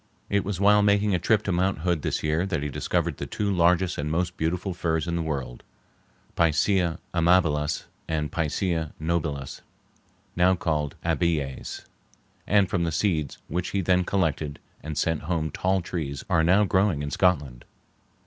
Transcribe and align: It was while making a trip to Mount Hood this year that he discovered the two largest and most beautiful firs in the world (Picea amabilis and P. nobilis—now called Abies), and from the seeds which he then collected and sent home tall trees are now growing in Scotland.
It 0.31 0.43
was 0.43 0.59
while 0.59 0.81
making 0.81 1.13
a 1.13 1.19
trip 1.19 1.43
to 1.43 1.51
Mount 1.51 1.81
Hood 1.81 2.01
this 2.01 2.23
year 2.23 2.47
that 2.47 2.63
he 2.63 2.69
discovered 2.69 3.17
the 3.17 3.27
two 3.27 3.51
largest 3.51 3.99
and 3.99 4.09
most 4.09 4.35
beautiful 4.35 4.73
firs 4.73 5.05
in 5.07 5.15
the 5.15 5.21
world 5.21 5.61
(Picea 6.35 6.97
amabilis 7.13 7.83
and 8.07 8.31
P. 8.31 8.41
nobilis—now 8.99 10.55
called 10.55 10.95
Abies), 11.05 11.85
and 12.47 12.67
from 12.67 12.83
the 12.83 12.91
seeds 12.91 13.37
which 13.47 13.69
he 13.77 13.81
then 13.81 14.03
collected 14.03 14.57
and 14.81 14.97
sent 14.97 15.21
home 15.21 15.51
tall 15.51 15.81
trees 15.83 16.25
are 16.27 16.43
now 16.43 16.63
growing 16.63 17.03
in 17.03 17.11
Scotland. 17.11 17.63